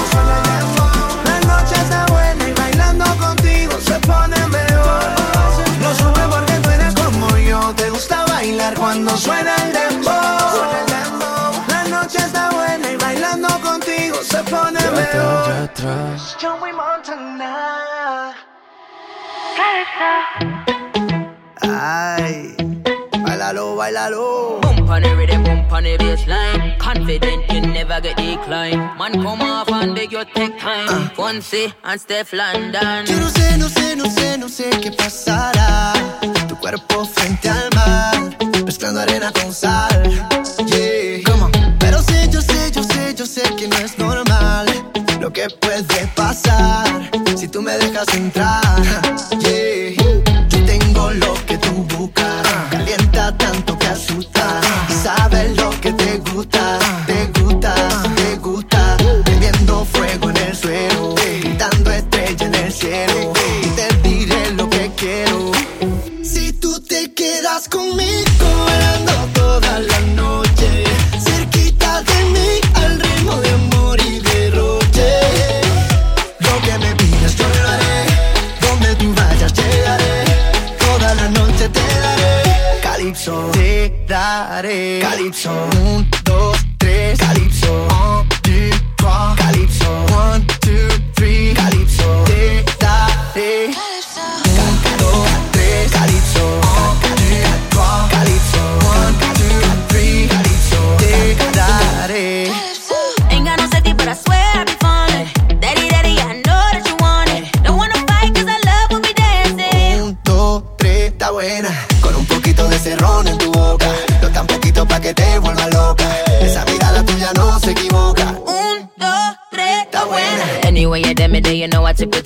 La 1.26 1.40
noche 1.42 1.76
está 1.76 2.06
buena 2.08 2.48
y 2.48 2.54
bailando 2.54 3.06
contigo 3.18 3.74
se 3.80 4.00
pone 4.00 4.38
mejor. 4.48 5.04
Lo 5.82 5.96
supe 5.96 6.22
porque 6.30 6.54
tú 6.62 6.70
eres 6.70 6.94
como 6.96 7.38
yo, 7.38 7.74
te 7.76 7.90
gusta 7.90 8.26
bailar 8.26 8.74
cuando 8.76 9.16
suena 9.18 9.56
el 9.58 9.74
dembow. 9.74 10.93
Noche 12.14 12.26
está 12.28 12.52
buena 12.52 12.92
y 12.92 12.96
bailando 12.98 13.48
contigo 13.62 14.18
se 14.24 14.38
pone 14.44 14.80
mejor. 14.92 15.70
Joey 16.40 16.72
Montana. 16.72 18.36
Ay, 21.62 22.56
bailalo, 23.24 23.76
bailalo. 23.76 24.60
Bump 24.62 24.90
on 24.90 25.02
the 25.02 25.16
rhythm, 25.16 25.44
bump 25.44 25.72
on 25.72 25.84
the. 25.86 26.78
Confident 26.78 27.52
you 27.52 27.62
never 27.62 28.00
get 28.00 28.16
decline. 28.18 28.78
Man, 28.96 29.14
come 29.14 29.42
off 29.42 29.72
and 29.72 29.96
beg 29.96 30.12
you 30.12 30.24
take 30.36 30.60
time. 30.60 31.10
Fonse 31.16 31.74
and 31.84 32.00
Steph 32.00 32.32
London. 32.32 33.08
Yo 33.08 33.20
no 33.20 33.30
sé, 33.30 33.58
no 33.58 33.68
sé, 33.70 33.96
no 33.96 34.06
sé, 34.06 34.38
no 34.38 34.50
sé 34.50 34.70
qué 34.82 34.92
pasará. 34.92 35.94
Tu 36.48 36.56
cuerpo 36.58 37.06
frente 37.06 37.50
al 37.50 37.70
mar, 37.74 38.38
mezclando 38.66 39.00
arena 39.00 39.32
con 39.32 39.52
sal. 39.52 40.33
Puede 45.50 46.08
pasar 46.16 47.12
si 47.36 47.48
tú 47.48 47.62
me 47.62 47.78
dejas 47.78 48.08
entrar. 48.14 48.63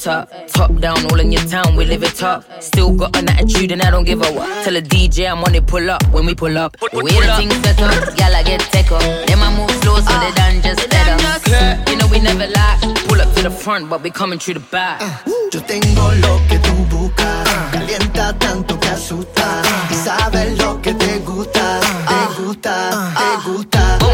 Know 0.07 0.13
I 0.13 0.25
tip 0.25 0.31
it 0.31 0.47
top. 0.47 0.47
Top 0.47 0.79
down, 0.79 1.05
all 1.11 1.19
in 1.19 1.31
your 1.31 1.43
town, 1.43 1.75
we 1.75 1.85
live 1.85 2.03
it 2.03 2.15
top. 2.15 2.43
Still 2.61 2.91
got 2.95 3.15
an 3.17 3.29
attitude 3.29 3.71
and 3.71 3.81
I 3.81 3.91
don't 3.91 4.05
give 4.05 4.21
a 4.21 4.31
what. 4.31 4.63
Tell 4.63 4.75
a 4.75 4.81
DJ 4.81 5.29
I'm 5.29 5.43
on 5.43 5.55
it, 5.55 5.67
pull 5.67 5.89
up 5.89 6.03
when 6.11 6.25
we 6.25 6.35
pull 6.35 6.57
up. 6.57 6.77
The 6.79 7.03
way 7.03 7.11
the 7.11 7.33
things 7.37 7.55
set 7.63 7.81
up, 7.81 8.17
y'all 8.17 8.35
I 8.35 8.43
get 8.43 8.61
take 8.71 8.91
up. 8.91 9.01
Then 9.27 9.39
I 9.39 9.55
move 9.55 9.71
slow 9.81 9.95
so 9.99 10.13
they 10.19 10.31
done 10.31 10.61
just 10.61 10.89
better. 10.89 11.17
You 11.91 11.97
know 11.97 12.07
we 12.07 12.19
never 12.19 12.47
lie. 12.47 12.77
Pull 13.07 13.21
up 13.21 13.33
to 13.35 13.43
the 13.43 13.51
front, 13.51 13.89
but 13.89 14.01
we 14.03 14.09
coming 14.09 14.39
through 14.39 14.55
the 14.55 14.65
back. 14.71 15.01
Uh, 15.01 15.31
yo 15.51 15.61
tengo 15.61 16.11
lo 16.21 16.41
que 16.49 16.59
tú 16.59 16.73
buscas. 16.89 17.47
Calienta 17.71 18.33
tanto 18.39 18.79
que 18.79 18.87
asusta. 18.89 19.61
Y 19.91 19.95
sabes 19.95 20.57
lo 20.57 20.81
que 20.81 20.93
te 20.93 21.19
gusta. 21.19 21.79
Te 21.81 22.41
gusta, 22.41 23.13
te 23.17 23.49
uh, 23.49 23.53
gusta. 23.53 23.97
Uh, 24.01 24.06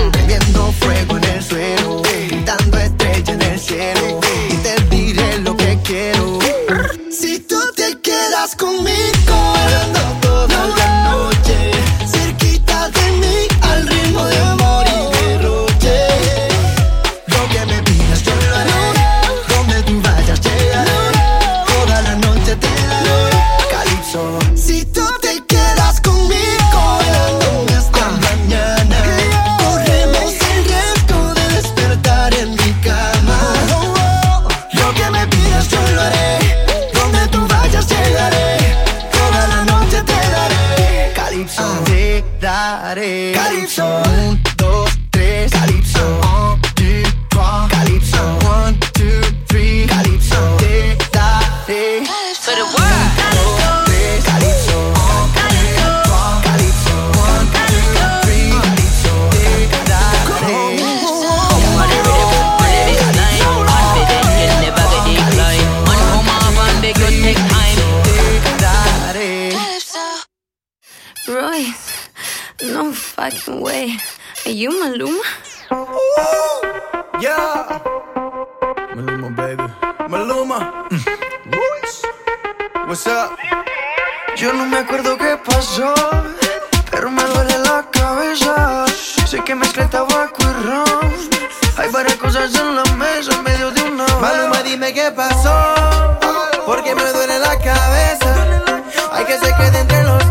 Royce, 71.34 72.10
no 72.62 72.94
fucking 72.94 73.60
way. 73.60 73.98
Are 74.46 74.52
you 74.52 74.70
Maluma? 74.70 75.24
Yeah. 77.20 77.82
Maluma, 78.94 79.36
baby. 79.36 79.64
Maluma. 80.10 80.88
Luis. 81.50 82.04
What's 82.86 83.08
up? 83.08 83.36
Yo 84.36 84.54
no 84.54 84.66
me 84.68 84.78
acuerdo 84.78 85.18
qué 85.18 85.36
pasó, 85.44 85.94
pero 86.92 87.10
me 87.10 87.24
duele 87.24 87.58
la 87.60 87.90
cabeza. 87.90 88.86
Sé 89.26 89.44
que 89.44 89.56
mezclé 89.56 89.86
tabaco 89.88 90.38
y 90.42 90.68
ron. 90.68 91.14
Hay 91.78 91.90
varias 91.90 92.18
cosas 92.18 92.54
en 92.54 92.76
la 92.76 92.84
mesa 92.96 93.34
en 93.34 93.44
medio 93.44 93.72
de 93.72 93.82
una. 93.82 94.06
Maluma, 94.22 94.62
dime 94.62 94.94
qué 94.94 95.12
pasó, 95.12 95.56
porque 96.68 96.94
me 96.94 97.12
duele 97.12 97.40
la 97.40 97.58
cabeza. 97.58 98.36
Hay 99.12 99.26
que 99.26 99.40
se 99.40 99.54
quede 99.56 99.80
entre 99.80 100.04
los 100.04 100.23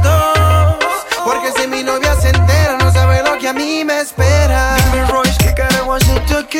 Si 6.53 6.59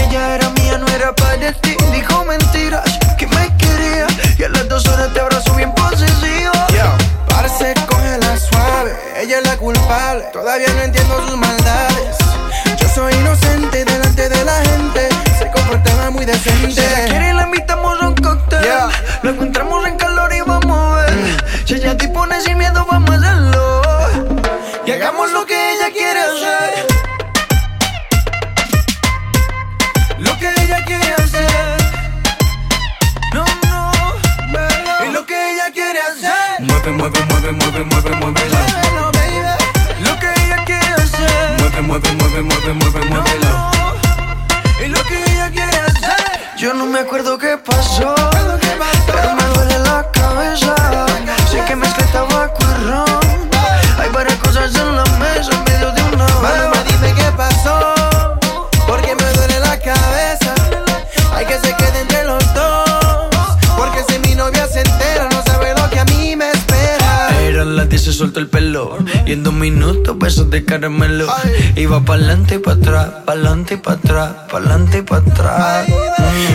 ella 0.00 0.34
era 0.34 0.50
mía, 0.50 0.76
no 0.76 0.86
era 0.88 1.14
para 1.14 1.50
ti. 1.54 1.74
Dijo 1.94 2.24
mentiras, 2.26 2.84
que 3.16 3.26
me 3.26 3.56
quería. 3.56 4.06
Y 4.38 4.42
a 4.42 4.50
las 4.50 4.68
dos 4.68 4.86
horas 4.86 5.14
te 5.14 5.20
abrazo 5.20 5.54
bien 5.54 5.72
posesivo. 5.72 6.52
Parce, 7.30 7.72
cógela 7.88 8.36
suave. 8.36 8.94
Ella 9.16 9.38
es 9.38 9.46
la 9.46 9.56
culpable. 9.56 10.24
Todavía 10.30 10.68
no 10.74 10.82
entiendo 10.82 11.26
sus 11.26 11.38
maldades. 11.38 12.18
Yo 12.78 12.86
soy 12.90 13.14
inocente 13.14 13.86
delante 13.86 14.28
de 14.28 14.44
la 14.44 14.56
gente. 14.56 15.08
Se 15.38 15.50
comportaba 15.50 16.10
muy 16.10 16.26
decente. 16.26 16.82
Si 16.82 17.08
quiere, 17.08 17.32
la 17.32 17.44
invitamos 17.44 18.02
a 18.02 18.08
un 18.08 18.16
cóctel. 18.16 18.60
Lo 19.22 19.30
encontramos 19.30 19.86
en 19.86 19.96
calor 19.96 20.34
y 20.34 20.42
vamos 20.42 20.98
a 20.98 21.00
ver. 21.00 21.44
Si 21.64 21.76
ella 21.76 21.96
te 21.96 22.08
pone 22.08 22.38
sin 22.42 22.58
miedo, 22.58 22.84
vamos 22.90 23.03
mueve, 37.82 38.10
mueve, 38.16 38.32
baby. 38.32 38.56
Lo 40.04 40.18
que 40.20 40.26
ella 40.26 40.64
quiere 40.64 40.94
hacer. 40.94 41.58
Mueve, 41.58 41.82
mueve, 41.82 42.12
mueve, 42.12 42.42
mueve, 42.42 42.74
mueve, 42.74 43.00
muévelo. 43.10 43.43
se 68.04 68.12
soltó 68.12 68.38
el 68.38 68.48
pelo. 68.48 68.98
Y 69.24 69.32
en 69.32 69.42
dos 69.42 69.54
minutos 69.54 70.18
besos 70.18 70.50
de 70.50 70.62
caramelo. 70.62 71.26
Iba 71.74 72.04
pa'lante 72.04 72.56
y 72.56 72.58
pa' 72.58 72.72
atrás, 72.72 73.08
pa'lante 73.24 73.74
y 73.74 73.76
pa' 73.78 73.92
atrás, 73.92 74.30
pa'lante 74.50 74.98
y 74.98 75.02
pa' 75.02 75.16
atrás. 75.16 75.88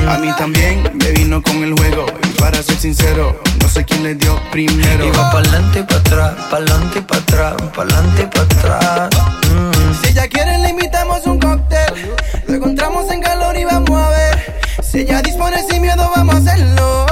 A 0.08 0.18
mí 0.20 0.32
también 0.38 0.92
me 0.94 1.12
vino 1.12 1.42
con 1.42 1.64
el 1.64 1.74
juego. 1.74 2.06
Y 2.24 2.40
para 2.40 2.62
ser 2.62 2.78
sincero, 2.78 3.42
no 3.62 3.68
sé 3.68 3.84
quién 3.84 4.04
le 4.04 4.14
dio 4.14 4.40
primero. 4.52 5.04
Iba 5.04 5.32
pa'lante 5.32 5.80
y 5.80 5.84
pa' 5.84 5.96
atrás, 5.96 6.34
pa'lante 6.52 7.00
y 7.00 7.02
pa' 7.02 7.18
atrás, 7.18 7.56
pa'lante 7.76 8.22
y 8.22 8.26
pa' 8.28 8.42
atrás. 8.42 9.10
Mm. 9.50 10.04
Si 10.04 10.12
ella 10.12 10.28
quiere, 10.28 10.56
le 10.60 10.70
invitamos 10.70 11.26
un 11.26 11.40
cóctel. 11.40 12.14
Lo 12.48 12.54
encontramos 12.54 13.10
en 13.10 13.22
calor 13.22 13.58
y 13.58 13.66
vamos 13.66 13.90
a 14.00 14.10
ver. 14.10 14.62
Si 14.84 15.00
ella 15.00 15.24
dispone 15.24 15.64
sin 15.68 15.82
miedo, 15.82 16.12
vamos 16.16 16.36
a 16.36 16.38
hacerlo. 16.38 17.06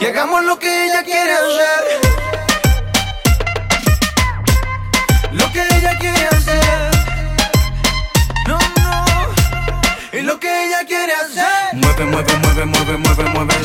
Y 0.00 0.06
hagamos 0.06 0.44
lo 0.44 0.58
que 0.58 0.86
ella 0.86 1.04
quiere 1.04 1.32
hacer. 1.32 1.77
mueve, 12.64 12.96
mueve, 12.96 13.22
mueve, 13.22 13.44
mueve. 13.44 13.57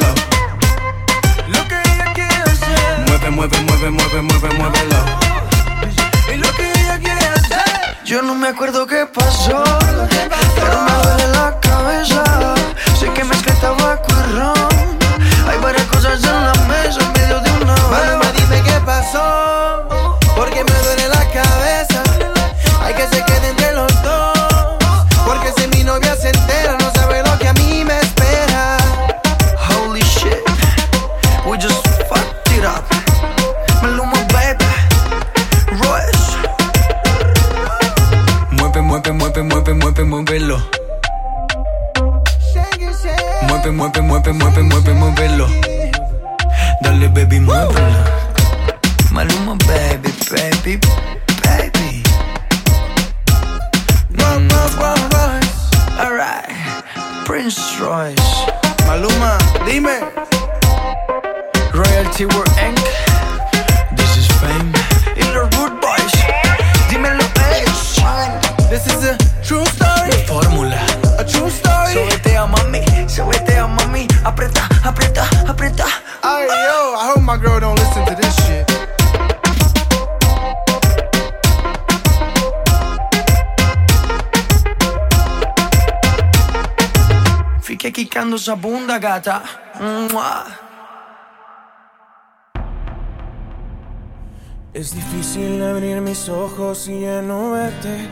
Es 94.74 94.96
difícil 94.96 95.62
abrir 95.62 96.00
mis 96.00 96.30
ojos 96.30 96.88
y 96.88 97.02
ya 97.02 97.22
no 97.22 97.52
verte. 97.52 98.08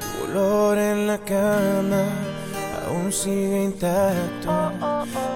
Tu 0.00 0.24
olor 0.24 0.78
en 0.78 1.06
la 1.06 1.18
cama 1.18 2.02
aún 2.88 3.12
sigue 3.12 3.62
intacto. 3.62 4.72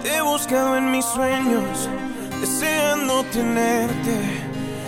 Te 0.03 0.17
he 0.17 0.23
buscado 0.23 0.77
en 0.77 0.91
mis 0.91 1.05
sueños, 1.05 1.89
deseando 2.41 3.23
tenerte. 3.33 4.19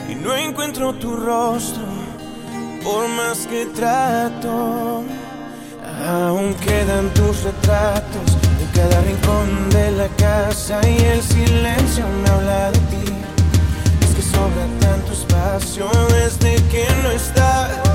Y 0.09 0.17
no 0.17 0.35
encuentro 0.35 0.95
tu 0.95 1.15
rostro, 1.15 1.85
por 2.83 3.07
más 3.11 3.47
que 3.47 3.67
trato. 3.67 5.05
Aún 6.09 6.55
quedan 6.55 7.09
tus 7.15 7.45
retratos 7.45 8.38
cada 8.79 9.01
rincón 9.01 9.71
de 9.71 9.91
la 9.91 10.09
casa 10.17 10.81
y 10.89 10.99
el 10.99 11.21
silencio 11.21 12.05
me 12.23 12.29
habla 12.31 12.71
de 12.71 12.79
ti. 12.91 13.13
Es 14.03 14.15
que 14.15 14.23
sobra 14.23 14.67
tanto 14.81 15.13
espacio 15.13 15.91
desde 16.11 16.55
que 16.71 16.87
no 17.03 17.11
estás. 17.11 17.88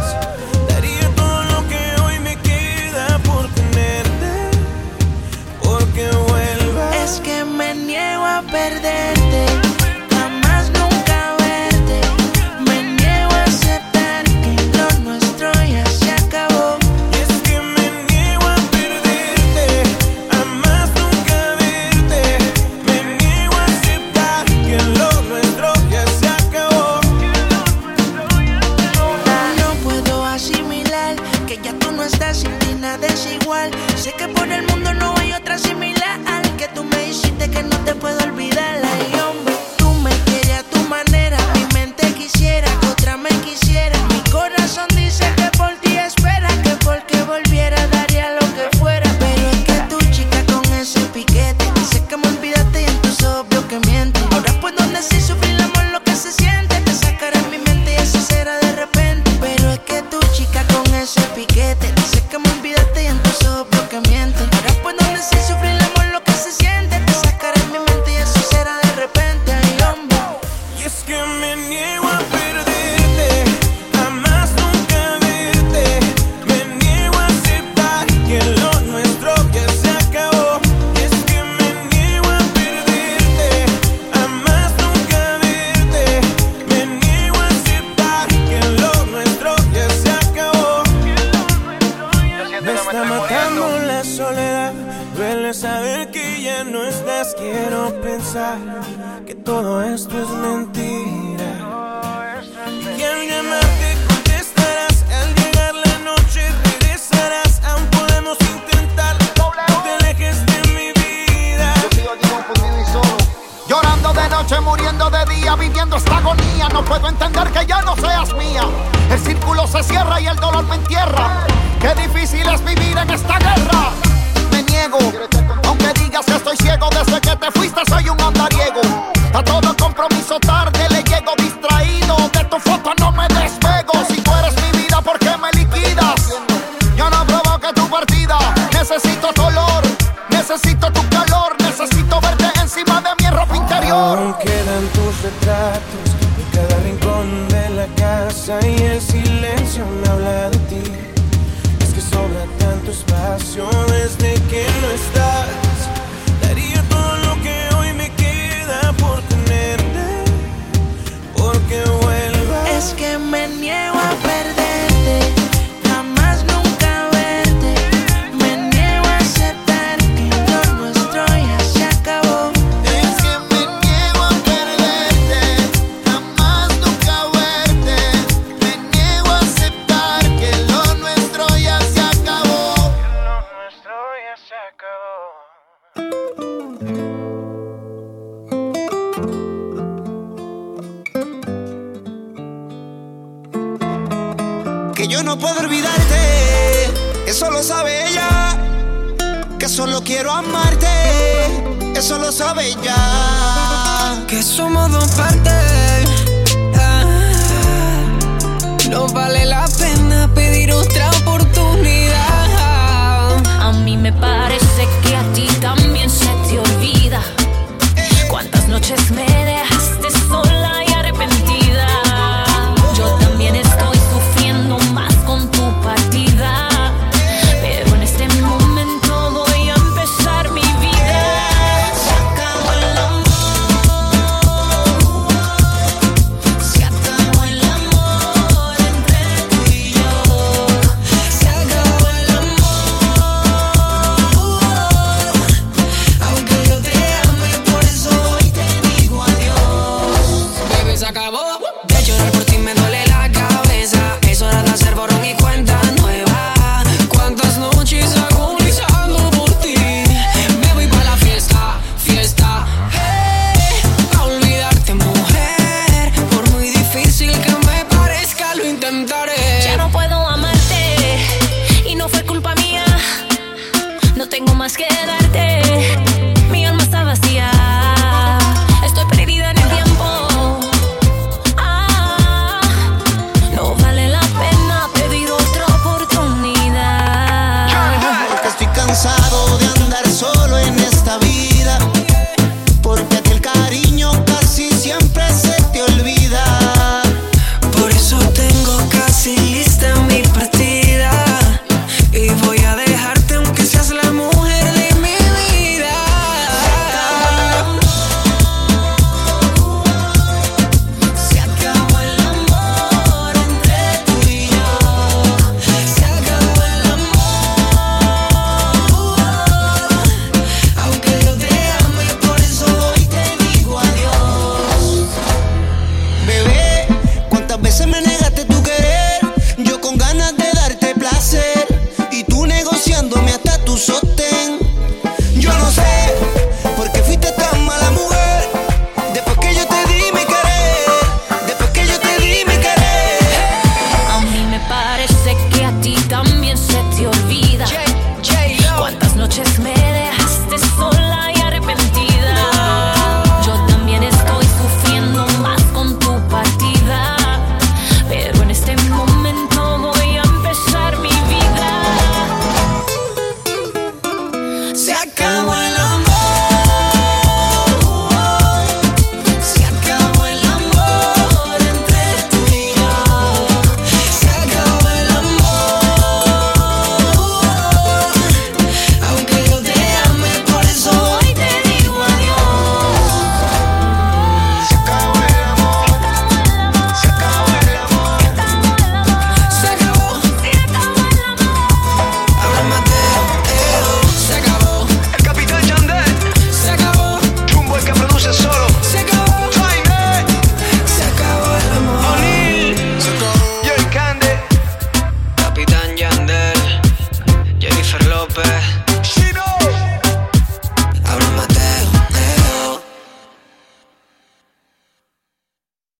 necesito 140.53 140.91
tu 140.91 141.02